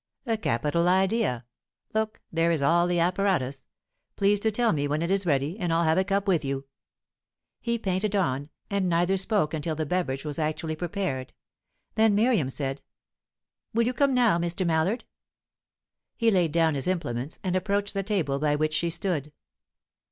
[0.25, 1.45] "A capital idea.
[1.93, 3.65] Look, there is all the apparatus.
[4.15, 6.65] Please to tell me when it is ready, and I'll have a cup with you."
[7.59, 11.33] He painted on, and neither spoke until the beverage was actually prepared.
[11.93, 12.81] Then Miriam said:
[13.75, 14.65] "Will you come now, Mr.
[14.65, 15.05] Mallard?"
[16.17, 19.31] He laid down his implements, and approached the table by which she stood.